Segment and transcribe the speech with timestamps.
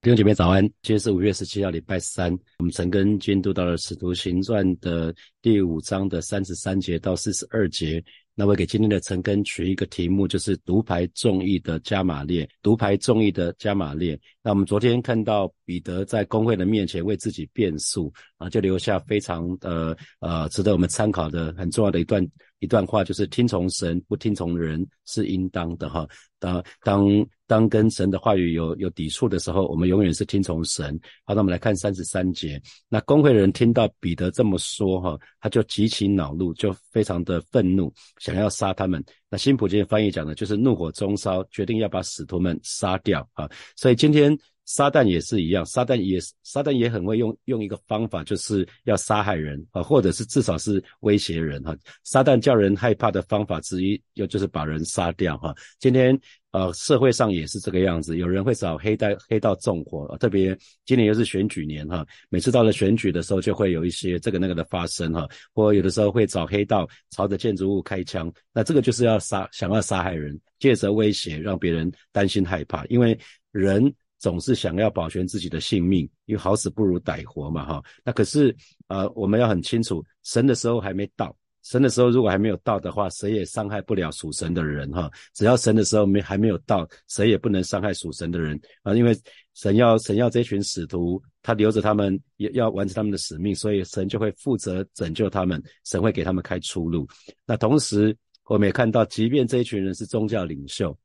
[0.00, 2.32] 弟兄姐妹早安，今天是五月十七号，礼拜三。
[2.60, 8.02] 我们陈根进度到了《使徒行传》的第五章的三十三节到四十二节。
[8.38, 12.48] 那我给今天的陈根取一个题目，就是“独排众议的加马列”。
[12.62, 14.16] 独排众议的加马列。
[14.44, 22.24] 那我们昨天看到彼得在公会的面前为自己辩诉啊，就留下非常呃呃值得我们参考的很重要的一段。
[22.60, 26.04] 一段话就是听从神不听从人是应当的哈。
[26.40, 27.06] 当当
[27.46, 30.98] 当跟神的话语有有抵触的时候，我们永远是听从神。
[31.24, 32.60] 好，那我们来看三十三节。
[32.88, 37.92] 那公会人听到彼得这么说哈，他就极其恼怒，就非常的愤怒，
[38.28, 39.04] 想要杀他们。
[39.30, 43.48] 那辛普京翻译讲的就是怒火中烧，决定要把使徒们杀掉啊。
[43.76, 44.38] 所以今天。
[44.70, 51.74] 撒旦也是一样，撒旦也撒旦也很会用用一个方法，就是要杀害人啊，或者是至少是威胁人哈。
[52.04, 55.54] 撒旦叫人害怕的方法之一，又就是把人杀掉哈。
[55.78, 56.14] 今天
[56.52, 73.18] 呃社会上也是这个样子，有人会找黑带黑道纵火，特别今年又是选举年哈，每次到了选举的时候，就会有一些这个那个的发生哈，或有的时候会找黑道朝着建筑物开枪，那这个就是要杀，想要杀害人，借着威胁让别人担心害怕，因为
[73.50, 73.94] 人。
[74.20, 77.80] 总是想要保全自己的性命，因为好死不如歹活嘛，哈。
[78.04, 78.52] 那可是，
[78.88, 81.32] 呃，我们要很清楚，神的时候还没到，
[81.68, 85.10] 神的时候如果还没有到的话，谁也伤害不了属神的人，哈。
[85.34, 89.14] 只要神的时候没还没有到，谁也不能伤害属神的人啊，因为
[89.52, 97.06] 神要神要这群使徒，他留着他们要要完成他们的使命，所以神就会负责拯救他们，神会给他们开出路。
[97.44, 100.98] 那同时，我们也看到，即便这一群人是宗教领袖，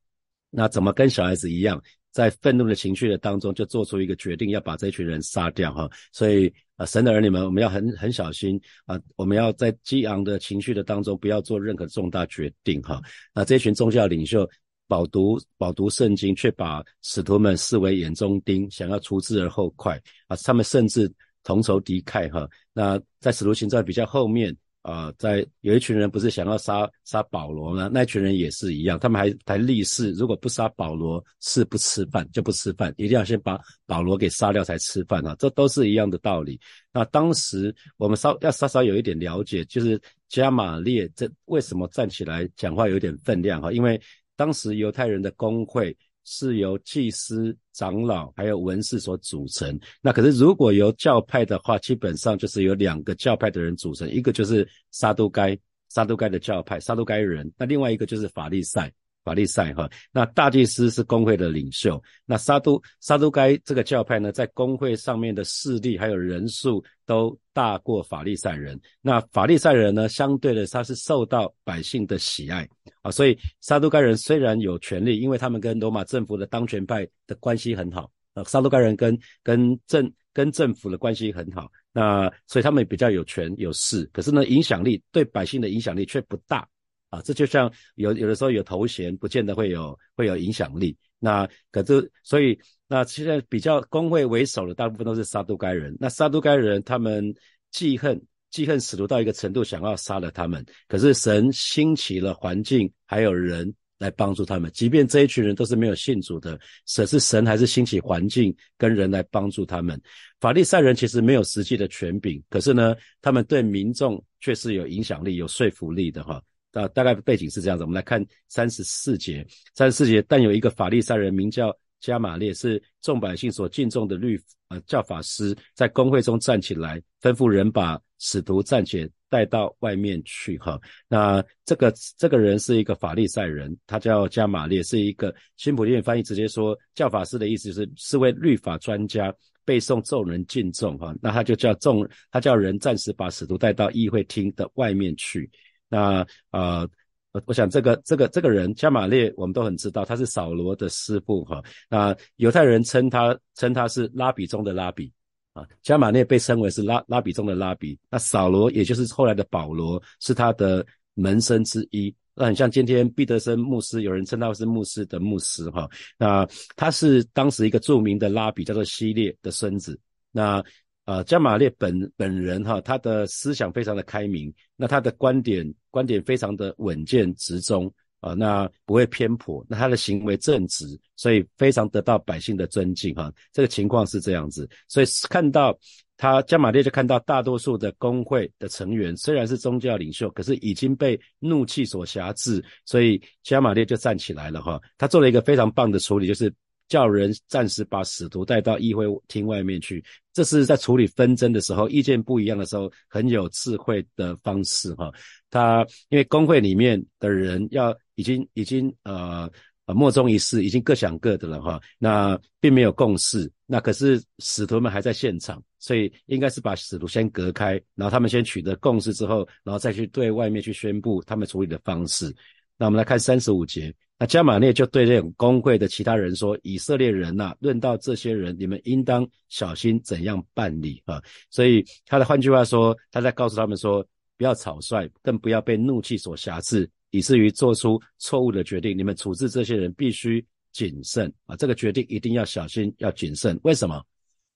[0.50, 1.82] 那怎么跟小孩子一样？
[2.14, 5.90] 在愤怒的情绪的当中，就做出一个决定，要把这群人杀掉哈。
[6.14, 13.02] 所以啊，神的儿女们，我们要很很小心啊，我们要在激昂的情绪的当中，不要做任何重大决定哈。
[13.34, 14.48] 那这群宗教领袖
[14.88, 20.38] 饱读饱读圣经，却把使徒们视为眼中钉，想要除之而后快啊。
[20.44, 21.12] 他们甚至
[21.44, 22.48] 同仇敌忾哈。
[22.72, 24.56] 那在使徒行传比较后面。
[24.84, 27.90] 啊，在有一群人不是想要杀杀保罗呢？
[27.92, 35.36] 那群人也是一样，他们还还立誓，如果不杀保罗，是不吃饭就不吃饭，一定要先把保罗给杀掉才吃饭啊！
[35.40, 36.60] 这都是一样的道理。
[36.92, 43.72] 那当时我们稍要稍稍有一点了解，就是加玛列这为什么站起来讲话有点分量哈？
[43.72, 44.00] 因为
[44.36, 45.98] 当时犹太人的工会。
[46.26, 49.80] 是由祭司、长老还有文士所组成。
[50.02, 55.58] 那可是如果由教派的话，基本上就是有两个教派的人组成，一个就是撒都该，
[55.90, 58.92] 撒都该的教派，撒都该人；那另外一个就是法利赛。
[59.24, 68.80] 法利赛哈，那大祭司是工会的领袖，那沙都沙都该这个教派呢，在工会上面的势力还有人数都大过法利赛人。
[69.02, 72.68] 那法利赛人呢，相对的他是受到百姓的喜爱。
[73.02, 86.68] 啊，所以沙都该人虽然有权利，因为他们跟罗马政府的当权派的关系很好，呃，沙都该人跟跟政跟政府的关系很好，那所以他们比较有权有势，可是呢，影响力对百姓的影响力却不大。
[87.14, 90.98] 啊，这就像有有的时候有头衔，不见得会有会有影响力。
[91.20, 92.58] 那可是所以
[92.88, 95.96] 那现在比较工会为首的大部分都是杀都该人。
[96.00, 97.32] 那杀都该人他们
[97.70, 98.20] 记恨
[98.50, 100.66] 记恨使徒到一个程度，想要杀了他们。
[100.88, 106.60] 可是神兴起了环境还有人来帮助他们，即便这一群人都是没有信主的，
[106.96, 110.02] 可是神还是兴起环境跟人来帮助他们。
[110.40, 116.42] 法利赛人其实没有实际的权柄，可是呢，他们对民众却是有影响力、有说服力的哈。
[116.74, 119.46] 大大概背景是这样子，我们来看三十四节。
[119.76, 130.58] 三十四节，但有一个法利赛人名叫加玛列，是众百姓所敬重的律呃教法师，在公会中站起来，吩咐人把使徒暂且带到外面去。
[130.58, 140.98] 哈，那这个这个人是一个法利赛人，他叫加玛列，是一个新普利翻译直接说教法师的意思是是位律法专家，背诵众人敬重。
[140.98, 145.50] 哈，那他就叫众他叫人暂时把使徒带到议会厅的外面去。
[145.94, 146.90] 那呃，
[147.34, 151.64] 我我想这个这个这个人加玛列，我们都很知道他是扫罗的师傅哈。
[151.88, 155.12] 那犹太人称他称他是拉比中的拉比
[155.54, 157.96] 啊，加玛列被称为是拉拉比中的拉比。
[158.10, 162.14] 那扫罗也就是后来的保罗是他的门生之一。
[162.36, 165.88] 那很像今天毕德森牧师，有人称他是牧师的牧师哈。
[166.18, 170.00] 那他是当时一个著名的拉比，叫做希列的孙子。
[170.32, 170.64] 那
[171.06, 183.32] 啊，加玛列本本人哈，他的思想非常的开明，那他的观点观点非常的稳健直中啊，那不会偏颇，那他的行为正直，所以非常得到百姓的尊敬哈。
[183.52, 185.78] 这个情况是这样子，所以看到
[186.18, 194.82] 他加玛列就看到大多数的工会的成员虽然是宗教领袖，可是已经被怒气所辖制，所以加玛列就站起来了哈。
[194.98, 196.52] 他做了一个非常棒的处理，就是。
[196.94, 200.04] 叫人暂时把使徒带到议会厅外面去。
[200.32, 205.12] 这是在处理纷争的时候，意见不一样的时候，很有智慧的方式哈。
[205.50, 209.50] 他因为工会里面的人要已经已经呃。
[209.86, 211.78] 呃，莫衷一是，已经各想各的了哈。
[212.00, 213.52] 那并没有共识。
[213.66, 222.34] 那可是使徒们还在现场，所以应该是把使徒先隔开，然后他们先取得共识之后，然后再去对外面去宣布他们处理的方式。
[222.78, 223.94] 那我们来看三十五节，
[224.24, 231.22] 那加玛列就对这种公会的其他人说：“以色列人呐，论到这些人，你们应当小心怎样办理啊。”
[231.52, 234.02] 所以他的换句话说，他在告诉他们说：
[234.38, 236.90] 不要草率，更不要被怒气所辖制。
[237.10, 240.42] 以至于做出错误的决定，你们处置这些人必须
[240.72, 241.54] 谨慎啊！
[241.58, 243.60] 这个决定一定要小心，要谨慎。
[243.64, 244.02] 为什么？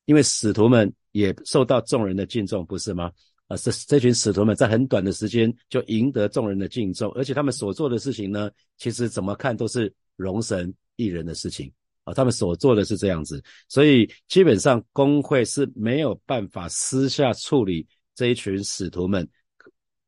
[0.06, 3.12] 因为使徒们也受到众人的敬重，不是吗？
[3.48, 11.72] 啊，这这群使徒们在很短的时间就赢得众人的敬重，而且他们所做的事情呢，其实怎么看都是容神一人的事情
[12.04, 12.14] 啊！
[12.14, 19.28] 他们所做的是这样子，所以基本上工会是没有办法私下处理这一群使徒们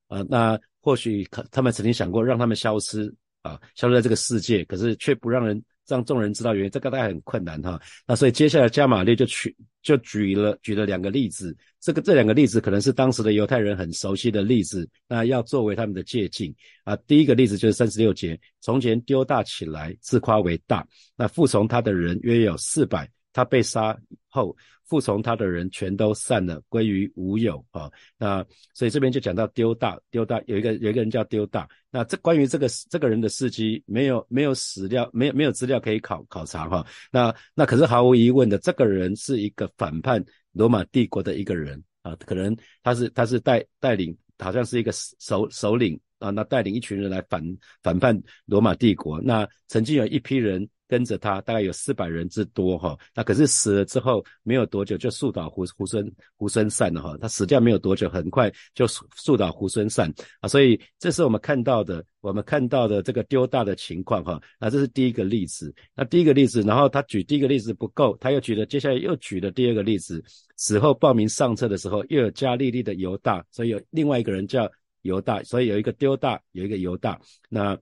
[0.08, 0.60] 啊，那。
[0.82, 7.82] 或许可他们曾经想过让他们消失啊，消失在这个世界，可是却不让人让众人知道原因，这个大概很困难哈。
[8.08, 16.54] 那所以接下来加玛列就取就举了举了两个例子，这个这两个例子可能是当时的犹太人很熟悉的例子，那要作为他们的借鉴
[16.84, 16.96] 啊。
[17.08, 23.98] 第一个例子就是三十六节，从前丢大起来，自夸为大，那服从他的人约有四百，他被杀
[24.28, 24.56] 后。
[24.90, 27.92] 服从他的人全都散了，归于无有啊。
[28.18, 28.44] 那
[28.74, 31.70] 所以这边就讲到丢大，丢大有一个有一个人叫丢大。
[31.92, 36.84] 那这关于这个这个人的事迹，没有没有史料，没有没有资料可以考考察哈。
[37.12, 42.16] 那那可是毫无疑问的，这个人是一个反叛罗马帝国的一个人啊。
[42.26, 46.30] 可能他是他是带带领，好像是一个首首领啊。
[46.30, 47.44] 那带领一群人来反
[47.82, 49.20] 反叛罗马帝国。
[49.22, 50.70] 那曾经有一批人。
[50.90, 70.24] 跟着他大概有四百人之多哈，那可是死了之后没有多久就树倒猢猢狲猢狲散了哈，他死掉没有多久，很快就树倒猢狲散啊，所以这是我们看到的，我们看到的这个丢大的情况哈，那这是第一个例子，那第一个例子，然后他举第一个例子不够，他又举了，接下来又举了第二个例子，
[70.56, 74.68] 死后报名上册的时候又有加利利的犹大，所以有另外一个人叫
[75.02, 77.20] 犹大，所以有一个丢大，有一个犹大，
[77.50, 77.78] 那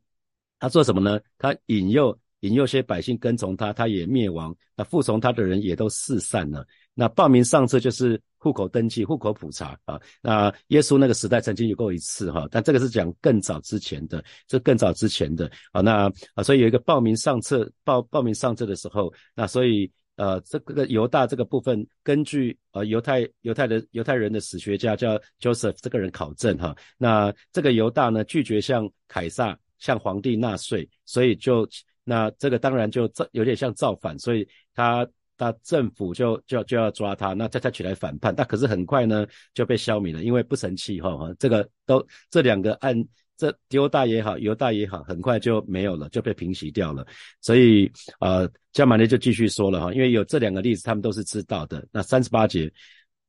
[0.60, 1.20] 他做什么呢？
[1.38, 2.18] 他引诱。
[2.42, 4.56] 引诱些百姓跟从他，他也灭亡。
[4.76, 6.64] 那服从他的人也都四散了。
[6.94, 10.00] 那报名上册就是户口登记、户口普查啊。
[10.22, 15.82] 那耶稣那个时代曾经有过一次哈，但这个是讲更早之前的，这更早之前的啊。
[15.82, 16.06] 那
[16.36, 31.66] 啊，所以有一个报名上册报报名上册的时候，那所以呃，这个犹大这个部分，根据呃犹太犹太的犹太人的史学家叫 Joseph 这个人考证哈，那这个犹大呢拒绝向凯撒向皇帝纳税，所以就。
[32.10, 35.06] 那这个当然就造有点像造反，所以他
[35.36, 41.30] 他政府就就就要抓他，那他他起来反叛，但可是很快呢就被消灭了，因为不成气哈。
[41.38, 42.96] 这个都这两个案，
[43.38, 47.06] 这丢大也好，犹大也好，很快就没有了，就被平息掉了。
[47.40, 47.90] 所以
[48.20, 51.88] 呃，加马尼就继续说了哈，因为有这两个例子，他们都是知道的。
[51.92, 52.72] 那三十八节，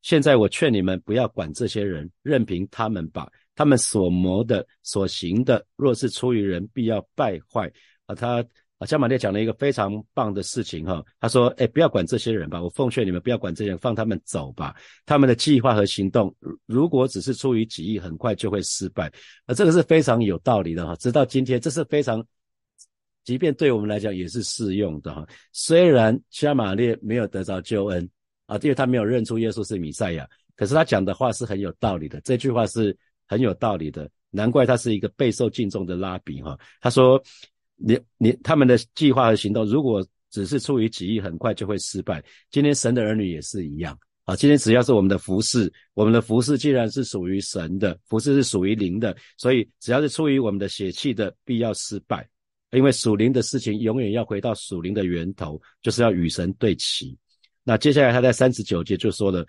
[0.03, 7.71] 现在我劝你们不要管这些人，任凭他们吧，他们所谋的所行的，若是出于人，必要败坏
[8.07, 8.45] 啊他。
[8.79, 14.73] 啊，加马列讲了一个非常棒的事情哈，他说：“哎，不要管这些人吧，我奉劝你们不要管这些人，放他们走吧。
[15.05, 16.33] 他们的计划和行动，
[16.65, 19.13] 如果只是出于己意，很快就会失败。
[19.47, 20.95] 啊，这个是非常有道理的哈。
[20.95, 22.25] 直到今天，这是非常，
[23.25, 25.27] 即便对我们来讲也是适用的哈。
[25.51, 28.09] 虽然加马列没有得着救恩
[28.47, 30.25] 啊，因为他没有认出耶稣是弥赛亚，
[30.55, 32.21] 可是他讲的话是很有道理的。
[32.21, 36.57] 这句话是很有道理的，难怪他是一个备受敬重的拉比哈。
[36.81, 37.21] 他说。”
[37.79, 42.23] 你你他们的计划和行动，如果只是出于己意，很快就会失败。
[42.51, 44.37] 今天神的儿女也是一样啊。
[44.37, 52.29] 今天只要是我们的服饰，我们的服饰既然是属于神的，服饰是属于灵的，所以只要是出于我们的血气的，必要失败。
[52.73, 57.17] 因为属灵的事情永远要回到属灵的源头，就是要与神对齐。
[57.65, 59.47] 那接下来他在三十九节就说了。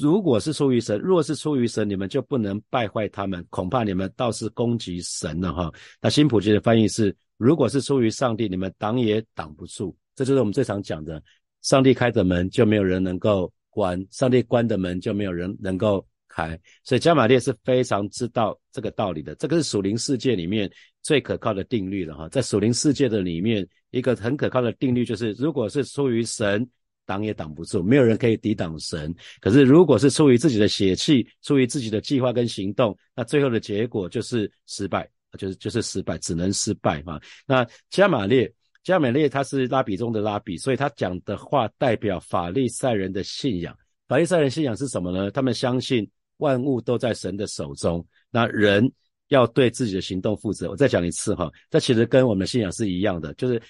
[0.00, 5.72] 如果是出于神，若是出于神，你们就不能败坏他们，恐怕你们倒是攻击神了哈。
[6.00, 9.96] 那新普吉的翻译是：如果是出于上帝，你们挡也挡不住。
[10.14, 11.22] 这就是我们最常讲的：
[11.62, 16.58] 上帝开的门就没有人能够关，上帝关的门就没有人能够开。
[16.82, 19.34] 所以加玛列是非常知道这个道理的。
[19.34, 20.70] 这个是属灵世界里面
[21.02, 22.28] 最可靠的定律了哈。
[22.28, 26.68] 在属灵世界的里面，一个很可靠的定律就是：如果是出于神。
[27.08, 29.14] 挡也挡不住，没有人可以抵挡神。
[29.40, 37.20] 可是，如果是出于自己的血气，出于自己的计划跟行动，那最后的结果就是失败，就是就是失败，只能失败嘛。
[37.46, 38.52] 那加马列
[38.82, 43.76] 加美列他是拉比中的拉比，所以他讲的话代表法利赛人的信仰。
[44.08, 45.30] 法利赛人信仰是什么呢？
[45.30, 48.90] 他们相信万物都在神的手中，那人
[49.28, 50.70] 要对自己的行动负责。
[50.70, 53.60] 我再讲一次哈，这其实跟我们的信仰是一样的，就是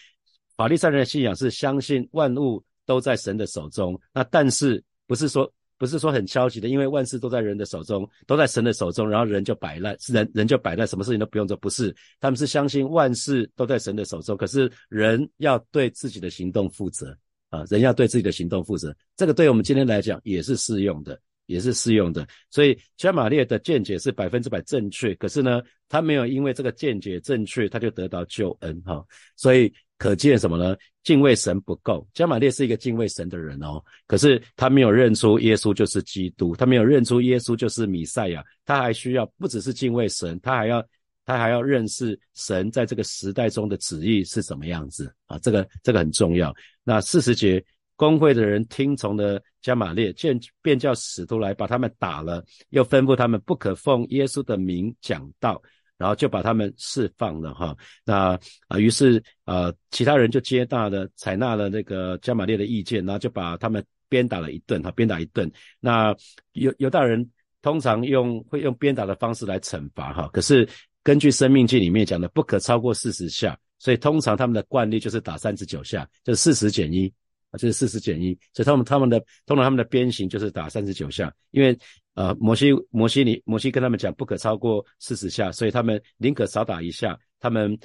[0.56, 5.50] 法利赛人的信仰是相信万物都在神的手中，那但是不是说。
[5.78, 11.56] 不是说很消极的，因为万事都在人的手中，都在神的手中，然后人就摆烂，是人人就摆烂，什么事情都不用做。
[11.56, 17.16] 不是，他们是相信万事都在神的手中，可是人要对自己的行动负责
[17.50, 18.94] 啊，人要对自己的行动负责。
[19.16, 22.26] 这个对我们今天来讲也是适用的，也是适用的。
[22.50, 29.04] 所以加玛列的见解是百分之百正确，可是呢，他没有因为这个见解正确，他就得到救恩哈。
[29.36, 29.72] 所以。
[29.98, 30.76] 可见什么呢？
[31.02, 32.06] 敬畏神不够。
[32.12, 38.44] 加玛列是一个敬畏神的人哦，可是他没有认出耶稣就是基督，他没有认出耶稣就是弥赛亚。
[38.64, 40.84] 他还需要不只是敬畏神，他还要
[41.24, 45.38] 他还要认识神在这个时代中的旨意是什么样子啊？
[45.38, 46.54] 这个这个很重要。
[46.84, 55.62] 那四十节，公会的人听从了加玛列，见便叫使徒来把他们打了，又吩咐他们不可奉耶稣的名讲道。
[55.98, 58.38] 然后就把他们释放了哈，那
[58.68, 65.50] 啊，于是呃，其他人就接纳了、采纳了那个加玛列的意见，然后就把他们鞭打了一顿哈，鞭打一顿。
[65.80, 66.14] 那
[66.52, 67.28] 犹犹大人
[67.62, 70.68] 通常用会用鞭打的方式来惩罚哈，可是
[71.02, 77.12] 根据生命记里面讲的，不可超过四十下，所以通常他们的惯例就是打三十九下，就是四十减一
[77.50, 77.56] 啊。
[77.56, 81.78] 就是四十减一，所以他们他们的通常他们的鞭刑就是打三十九下，因为
[82.16, 87.78] 呃摩西摩西你摩西跟他们讲不可超过四十下，所以他们宁可少打一下，他们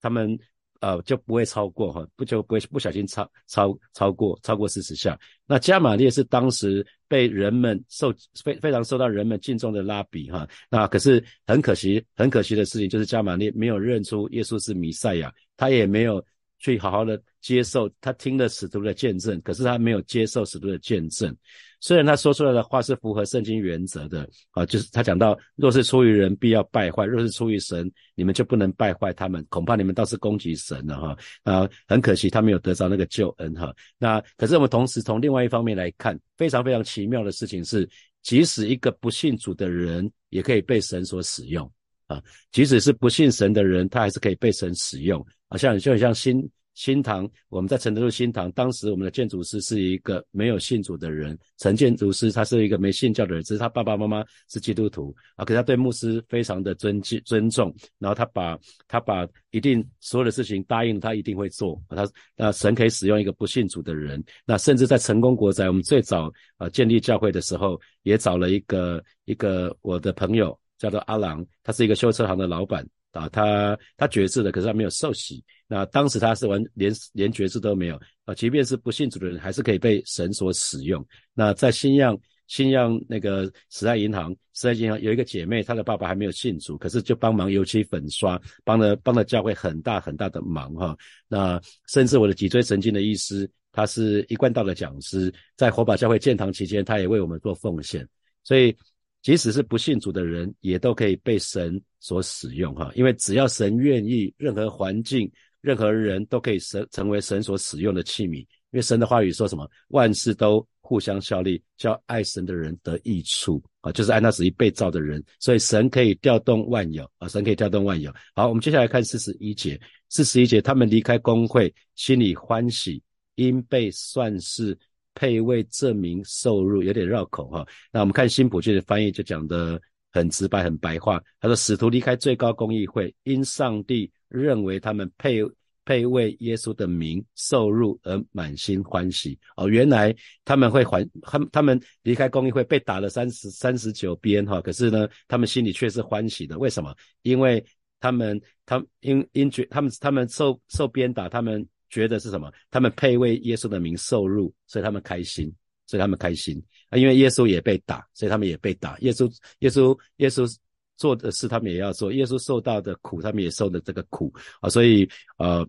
[0.00, 0.36] 他们
[0.80, 5.16] 呃就不会超过哈，不就不会不小心超超超过超过四十下。
[5.46, 8.12] 那加玛列是当时被人们受
[8.42, 16.24] 非非常受到人们敬重的拉比哈，那可是很可惜很可惜的事情就是加玛列没有认出耶稣是弥赛亚，他也没有。
[16.64, 21.36] 去好好的接受他听了使徒的见证，可是他没有接受使徒的见证。
[21.78, 29.44] 虽然他说出来的话是符合圣经原则的啊，就是他讲到，若是出于人，必要败坏；若是出于神，你们就不能败坏他们。
[29.50, 31.68] 恐怕你们倒是攻击神了哈啊！
[31.86, 33.70] 很可惜，他没有得着那个救恩哈。
[33.98, 37.86] 那可是我们同时从另外一方面来看，非常非常奇妙的事情是，
[38.22, 41.70] 即使一个不信主的人，也可以被神所使用
[42.06, 42.22] 啊。
[42.52, 45.24] 即使是不信神的人，他还是可以被神使用。
[45.48, 58.58] 好像就很像新新堂，我们在承德路新堂，当时我们的建筑师是一个没有信主的人，陈建筑师他是一个没信教的人，只是他爸爸妈妈是基督徒啊，可是他对牧师非常的尊敬尊重，然后他把
[58.88, 72.86] 他把一定所有的事情答应他一定会做，啊他那神可以使用一个不信主的人，那甚至在成功国宅，我们最早啊建立教会的时候，也找了一个一个我的朋友叫做阿郎，他是一个修车行的老板。
[73.14, 75.40] 啊，他他觉志的，可是他没有受洗。
[75.68, 81.06] 那当时他是完连连觉志都没有啊，即便是不信主的人，还是可以被神所使用。
[81.32, 90.96] 那在新样新样那个时代银行，时代银行有一个姐妹，她的爸爸还没有信主，可是就帮忙油漆粉刷，帮了帮了教会很大很大的忙哈。
[91.28, 98.04] 那甚至我的脊椎神经的医师，他是一贯道的讲师，在火把教会建堂期间，他也为我们做奉献，
[98.42, 98.76] 所以。
[99.24, 102.92] 即使是不信主的人，也都可以被神所使用，哈！
[102.94, 108.40] 因为只要神愿意，任何环境、任何人都可以神成为神所使用的器皿。
[108.40, 109.66] 因为神的话语说什么？
[109.88, 115.24] 万事都互相效力，叫爱神的人得益处，啊，就是按他旨意被造的人。
[115.40, 118.12] 所以神可以调动万有，啊，神可以调动万有。
[118.34, 119.80] 好，我们接下来看四十一节。
[120.10, 123.02] 四十一节，他们离开公会，心里欢喜，
[123.36, 124.78] 因被算是。
[125.14, 129.80] 配位证明受入有点绕口哈，那我们看新普郡的翻译就讲的
[130.12, 135.40] 很直白很白话，他说使徒离开最高公议会，因上帝认为他们配
[135.84, 146.94] 配为耶稣的名受入而满心欢喜哦，原来他们会还他们他们离开公议会被打了三十三十九鞭哈，可是呢他们心里却是欢喜的，为什么？
[147.22, 147.64] 因为
[148.00, 151.64] 他们他因因觉他们他们受受鞭打他们。
[151.94, 152.52] 觉得是什么？
[152.72, 155.54] 他们配为耶稣的名受辱，所以他们开心，
[155.86, 156.60] 所以他们开心
[156.90, 156.98] 啊！
[156.98, 158.98] 因为耶稣也被打，所以他们也被打。
[158.98, 160.52] 耶稣，耶稣，耶稣
[160.96, 162.12] 做的事，他们也要做。
[162.12, 164.68] 耶稣受到的苦，他们也受的这个苦啊！
[164.68, 165.08] 所以，
[165.38, 165.64] 呃，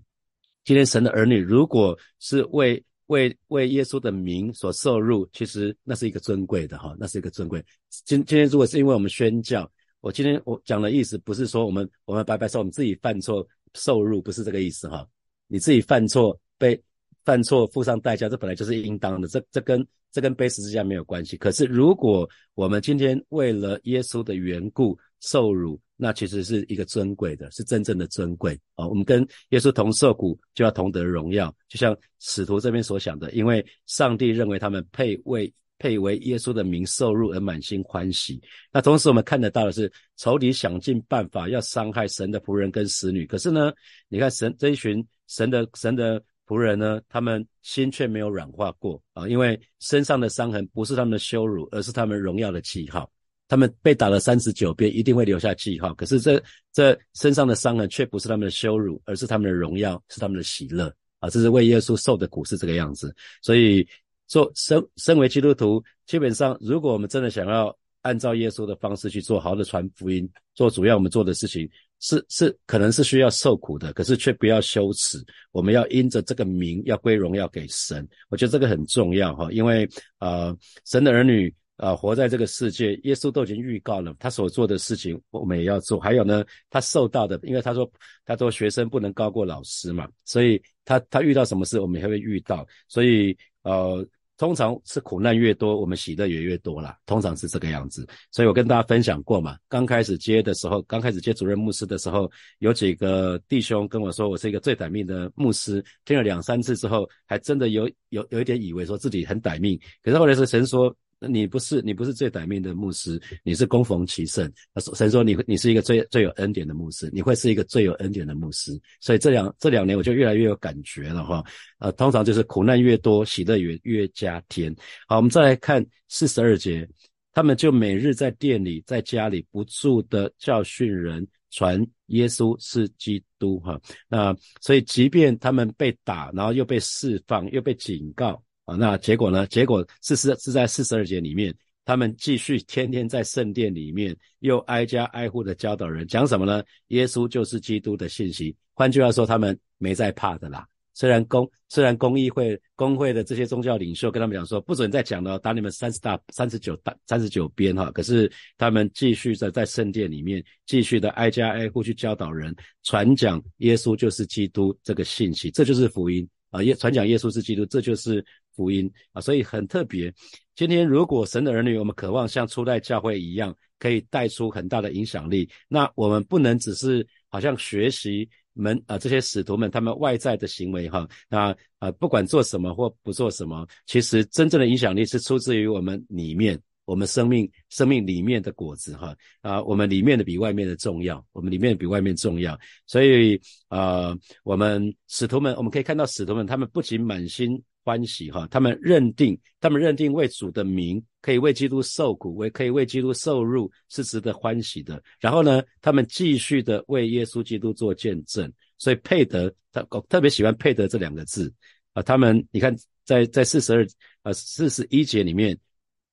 [0.63, 7.63] 今天神的儿女，如果是为为为耶稣的名所受辱，其实那是一个尊贵的哈，那是一个尊贵。
[8.03, 9.69] 今今天如果是因为我们宣教，
[10.01, 15.07] 我今天我讲的意思不是说我们我们白白说我们自己犯错受辱，不是这个意思哈。
[15.47, 16.81] 你自己犯错被
[17.23, 21.35] 犯错付上代价，这本来就是应当的，这这跟这跟背十字架没有关系。
[21.37, 28.87] 可是如果我们今天为了耶稣的缘故受辱，那其实是一个尊贵的，是真正的尊贵啊。
[28.87, 31.53] 我们跟耶稣同受苦，就要同得荣耀。
[31.67, 38.41] 就像使徒这边所想的，因为上帝认为他们配为配为耶稣的名受辱而满心欢喜。
[38.71, 43.25] 那同时我们看得到的是，仇敌想尽办法要伤害神的仆人跟使女。
[43.25, 43.73] 可是呢，
[44.07, 53.09] 你看神这一群神的神的仆人呢，他们心却没有软化过啊，因为身上的伤痕不是他们的羞辱，而是他们荣耀的记号。
[53.47, 55.93] 他们被打了三十九遍，一定会留下记号。
[55.93, 56.41] 可是这
[56.73, 61.29] 这身上的伤痕却不是他们的羞辱，而是他们的荣耀，是他们的喜乐啊！
[61.29, 63.15] 这是为耶稣受的苦是这个样子。
[63.43, 63.87] 所以
[64.25, 75.17] 做身身为基督徒，基本上如果我们真的想要按照耶稣的方式去做好的传福音，做主要我们做的事情，是是可能是需要受苦的，可是却不要羞耻。
[75.51, 78.07] 我们要因着这个名，要归荣耀给神。
[78.29, 79.87] 我觉得这个很重要哈，因为
[80.19, 81.53] 呃，神的儿女。
[81.77, 85.99] 呃，活在这个世界，耶稣都已经预告了他所做的事情，我们也要做。
[85.99, 87.91] 还有呢，他受到的，因为他说，
[88.23, 92.65] 他说学生不能高过老师嘛，所以他他遇到什么事，我们也会遇到。
[92.87, 98.07] 所以呃，通常是苦难越多，我们喜乐也越多啦，通常是这个样子。
[98.31, 105.83] 所以我跟大家分享过嘛，刚开始接的时候，刚开始接主任牧师的时候，有几个弟兄跟我说，我是一个最歹命的牧师。
[106.03, 109.79] 听了两三次之后，还真的有有有一点以为说自己很歹命。
[110.03, 110.95] 可是后来是神说。
[111.27, 114.51] 你不是你不是最歹命的牧师，你是供逢其盛。
[114.95, 118.71] 神说你你是一个最最有恩典的牧师，你会是一个最有恩典的牧师。
[118.99, 121.43] 所以这两这两年我就越来越有感觉了哈。
[121.79, 124.75] 呃，通常就是苦难越多，喜乐越越加添。
[125.07, 126.87] 好，我们再来看四十二节，
[127.33, 133.79] 他们就每日在店里在家里不住的教训人，传耶稣是基督哈。
[134.07, 138.41] 那所以即便他们被打，然后又被释放，又被警告。
[138.65, 139.45] 啊，那结果呢？
[139.45, 141.53] 结果是是是在四十二节里面，
[141.85, 146.63] 他们继续天天在圣殿里面，又挨家挨户的教导人，讲什么呢？
[146.87, 148.55] 耶稣就是基督的信息。
[148.73, 150.67] 换句话说，他们没在怕的啦。
[150.95, 157.91] 虽然公虽然公议会公会的这些宗教领袖跟他们讲说，不准再讲了，打你们三十大三十九大三十九鞭哈。
[157.91, 166.63] 可是他们继续的在圣殿里面，继续的挨家挨户去教导人，传讲耶稣就是基督这个信息，这就是福音啊！
[166.63, 168.25] 耶传讲耶稣是基督，这就是。
[168.55, 170.13] 福音啊，所以很特别。
[170.55, 192.57] 今天如果神的儿女，我们渴望像初代教会一样，可以带出很大的影响力，那我们不能只是好像学习门啊这些使徒们他们外在的行为哈，那啊不管做什么或不做什么，其实真正的影响力是出自于我们里面，我们生命生命里面的果子哈啊，我们里面的比外面的重要，我们里面比外面重要。
[192.87, 193.37] 所以
[193.67, 197.61] 啊，我们使徒们，我们可以看到使徒们，他们不仅满心。
[197.85, 205.01] 欢喜哈，他们认定，他们认定为主的名可以为基督受苦，为可以为基督受辱，是值得欢喜的。
[205.19, 208.51] 然后呢，他们继续的为耶稣基督做见证。
[208.79, 211.53] 所以佩德他特别喜欢佩德这两个字
[211.93, 212.01] 啊。
[212.01, 213.87] 他们你看，在在四十二
[214.23, 215.55] 呃四十一节里面，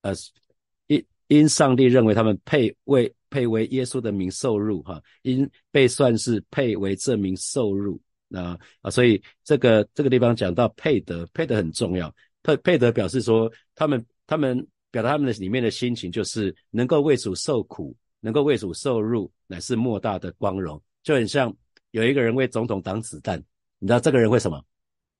[0.01, 0.13] 呃
[0.85, 7.99] 因因上帝认为他们配为配为耶稣的名受辱哈，因被算是配为这名受辱。
[8.33, 12.13] 啊啊，所以这个这个地方讲到配得，配得很重要。
[12.41, 20.81] 配配得表示说，他们他们表达他们的里面的心情，就是能够为主受苦，能够为主受辱，乃是莫大的光荣。
[21.03, 21.55] 就很像
[21.91, 23.41] 有一个人为总统挡子弹，
[23.79, 24.61] 你知道这个人为什么？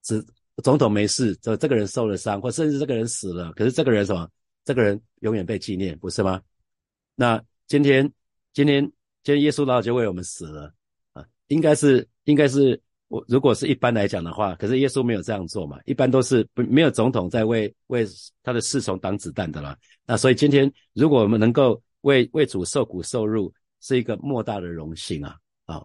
[0.02, 0.22] 只
[0.64, 4.30] 总统没事，这这个人受了伤，或甚至这个人死了，可是这个人什么？
[4.66, 6.42] 这个人永远被纪念，不是吗？
[7.16, 8.12] 那今天
[8.52, 8.84] 今天
[9.24, 10.74] 今天耶稣老就为我们死了
[11.14, 12.82] 啊，应该是应该是。
[13.14, 18.04] 我如果是一般来讲的话，可是耶稣没有这样做嘛，一般都是不没有总统在为为
[18.42, 19.78] 他的侍从挡子弹的啦。
[20.08, 25.36] 那所以今天如果我们能够为为主受苦受辱，是一个莫大的荣幸啊！
[25.66, 25.80] 啊，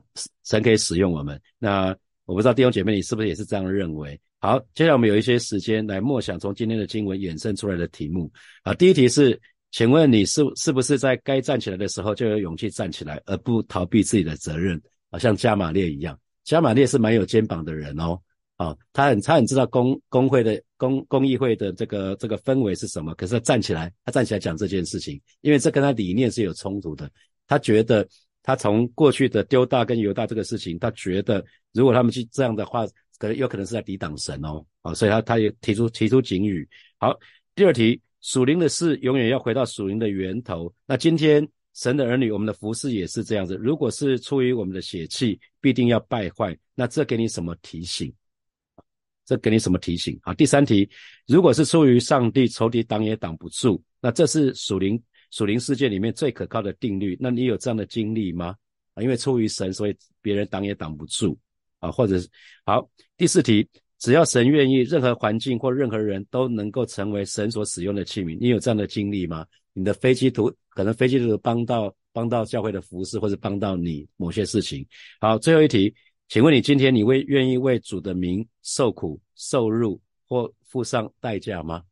[0.44, 1.38] 神可以使用我们。
[1.58, 4.18] 那我不知道弟兄姐妹你是不是也是这样认为？
[4.38, 8.72] 好，接下来我们有一些时间来默想从今天的经文衍生出来的题目啊。
[8.72, 9.38] 第一题是，
[9.70, 16.18] 请问你是是不是在该站起来的时候就有勇气站起来，而不逃避自己的责任，好像加玛列一样？
[16.48, 18.18] 加玛列是蛮有肩膀的人哦，
[18.56, 27.10] 啊，他很他很知道工工会的工工议会的这个这个氛围是什么，可是他站起来，他站起来讲这件事情，因为这跟他理念是有冲突的。
[27.46, 28.08] 他觉得
[28.42, 32.86] 他从过去的丢大跟犹大这个事情，他觉得如果他们去这样的话，
[33.18, 36.66] 可能有可能是在抵挡神哦，啊，所以他他也提出提出警语。
[36.96, 37.14] 好，
[37.54, 40.72] 第二题，属灵的事永远要回到属灵的源头。
[40.86, 41.46] 那今天。
[41.78, 43.54] 神的儿女，我们的服饰也是这样子。
[43.54, 46.58] 如果是出于我们的血气，必定要败坏。
[46.74, 48.12] 那这给你什么提醒？
[49.24, 50.18] 这给你什么提醒？
[50.20, 50.90] 好，第三题，
[51.28, 53.80] 如果是出于上帝，仇敌挡也挡不住。
[54.00, 57.16] 那这是属灵属灵世界里面最可靠的定律。
[57.20, 58.56] 那你有这样的经历吗？
[58.94, 61.38] 啊，因为出于神，所以别人挡也挡不住
[61.78, 62.28] 啊，或者是
[62.64, 63.64] 好第四题，
[64.00, 68.36] 只要神愿意，任何环境或任何人都能够成为神所使用的器皿。
[68.40, 69.46] 你有这样的经历吗？
[69.74, 74.86] 你的飞机图可能飞机图帮到帮到教会的服饰，或者帮到你某些事情。
[75.20, 75.92] 好，最后一题，
[76.28, 81.82] 请问你今天你为愿意为主的名受苦受辱或付上代价吗？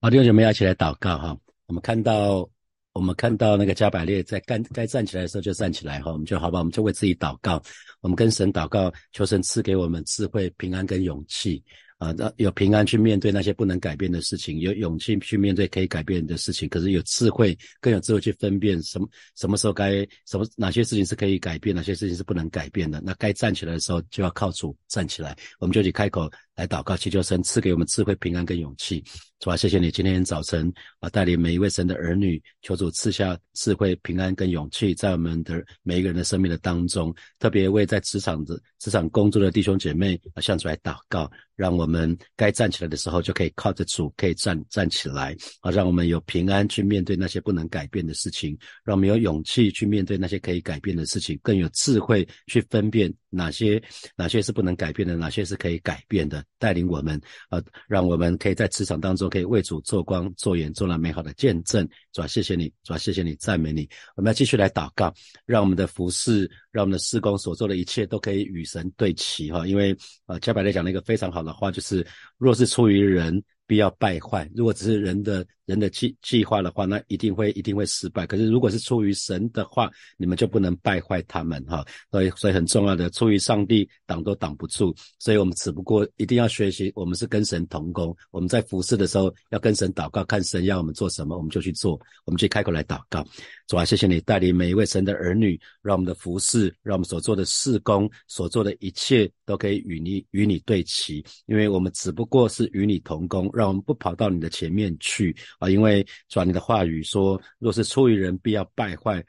[0.00, 1.38] 好，弟兄姐妹要一起来祷告哈。
[1.66, 2.50] 我们看到，
[2.92, 6.10] 我们看到那个加百列在干该站起来的时候就站起来哈。
[6.10, 7.62] 我们就好吧，我们就为自己祷告，
[8.00, 11.62] 我们跟神祷告，求神赐给我们智慧、平安跟勇气。
[11.98, 23.00] 啊，那有平安去面对那些不能改变的事情，有勇气去面对可以改变的事情，可是有智慧，更有智慧去分辨什么什么时候该什么哪些事情是可以改变，哪些事情是不能改变的。
[23.02, 25.34] 那该站起来的时候，就要靠主站起来。
[25.58, 29.04] 我们就去开口来祷告，祈求神赐给我们智慧、平安跟勇气。
[29.38, 41.30] 主啊，谢谢你今天早晨啊，带领每一位神的儿女，求主赐下智慧、平安跟勇气，在我们的每一个人的生命的当中，特别为在职场的职场工作的弟兄姐妹啊，向主来祷告。
[41.54, 45.70] 让我们该站起来的时候就可以靠着主，可以站站起来啊！
[45.70, 53.82] 让我们有平安去面对那些不能改变的事情，让我们有勇气去面对那些可以改变的事情，更有智慧去分辨哪些
[54.16, 56.44] 哪些是不能改变的，哪些是可以改变的。
[56.58, 61.88] 带领我们啊，让我们可以在职场当中可以为主做光做盐，做了美好的见证。
[62.12, 63.88] 主啊，谢谢你，主啊，谢谢你，赞美你。
[64.16, 65.12] 我们要继续来祷告，
[65.44, 69.66] 让我们的服饰，让我们的施工所做的一切都可以与神对齐哈！
[69.66, 71.42] 因为呃，加百列讲了一个非常好。
[71.42, 72.06] 的话就是，
[72.38, 73.42] 若是出于人。
[73.68, 74.48] 必要败坏。
[74.54, 78.26] 如果只是人的人的计计划的话，那一定会一定会失败。
[78.26, 81.84] 可是如果是出于神的话，你们就不能败坏他们哈。
[82.10, 84.94] 所以所以很重要的，出于上帝挡都挡不住。
[85.18, 88.16] 所以我们只不过一定要学习，我们是跟神同工。
[88.30, 92.00] 我们在服侍的时候要跟神祷告，看神要我们做什么，我们就去做。
[92.24, 93.26] 我们去开口来祷告，
[93.66, 103.50] 主啊，谢谢你带领每一位神的儿女，让我们的服侍，让我们所做的事工，所做的一切都可以与你与你对齐，因为我们只不过是与你同工。
[103.52, 105.68] 让我们不跑到你的前面去啊！
[105.68, 109.20] 因为转你的话语说，若是出于人，必要败坏；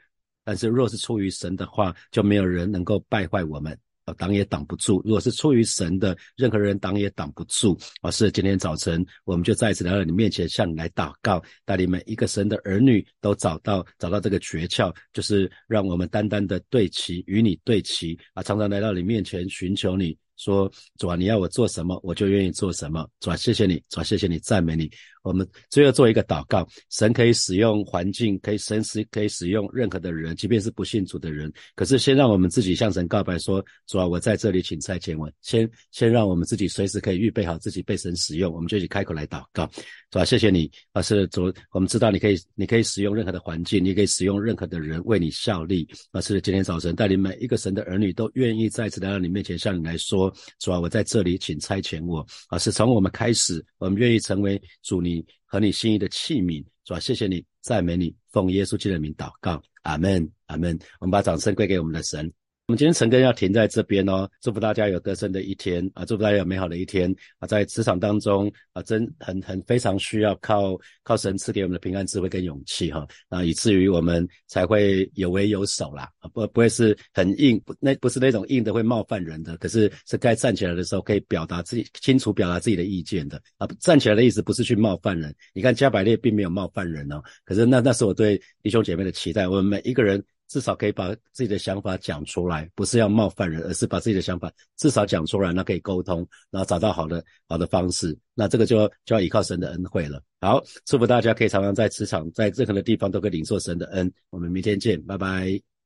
[0.44, 5.02] 但是若是出于神的话，就没有人能够败坏我们啊，挡也挡不住。
[5.04, 8.10] 如果是出于神的，任何人挡也挡不住啊！
[8.10, 18.42] 是今天早晨，我们就再次来到你面前，向你来祷告，带领每一个神的儿女都找到找到这个诀窍，就是让我们单单的对齐，与你对齐啊！
[18.42, 20.16] 常常来到你面前寻求你。
[20.38, 23.04] 说主啊，你要我做什么，我就愿意做什么。
[23.18, 24.88] 主啊，谢谢你，主啊，谢谢你，赞美你。
[25.28, 31.52] 我们最后做一个祷告，神可以使用环境，可以神使可以使用任何的人，即便是不信主的人。
[31.74, 35.30] 可是先让我们自己向神告白，说主啊，我在这里，请差遣我。
[35.42, 39.70] 先先让我们自己随时可以预备好自己被神使用，我们就一起开口来祷告。
[40.10, 45.86] 主啊，谢谢你，啊是主，我们知道你可以，你可以使用任何的环境，你可以使用任何的人为你效力。
[46.10, 52.26] 啊是今天早晨带领每一个神的儿女都愿意再次来到你面前，向你来说，主啊，我在这里，请差遣我。
[52.48, 55.17] 啊是从我们开始，我们愿意成为主你。
[55.44, 57.00] 和你心意的器皿，是吧？
[57.00, 60.78] 谢谢你，赞美你，奉耶稣基督的名祷告，阿门，阿门。
[61.00, 62.32] 我们把掌声归给我们的神。
[62.68, 90.22] 我们今天晨更要停在这边哦，祝福大家有得胜的一天啊，祝福大家有美好的一天啊，在职场当中啊，真很很非常需要靠靠神赐给我们的平安、智慧跟勇气哈啊，以至于我们才会有为有守啦啊，不不会是很硬，不那不是那种硬的会冒犯人的，可是是该站起来的时候可以表达自己清楚表达自己的意见的啊，站起来的意思不是去冒犯人，你看加百列并没有冒犯人哦，可是那那是我对弟兄姐妹的期待，我们每一个人。
[90.48, 98.18] 至少可以把自己的想法讲出来，不是要冒犯人，而是把自己的想法至少讲出来，那可以沟通，然后找到好的好的方式。
[98.34, 100.22] 那这个就就要依靠神的恩惠了。
[100.40, 104.10] 好，祝福大家可以常常在职场，在任何的地方都可以领受神的恩。
[104.30, 105.77] 我们明天见，拜拜。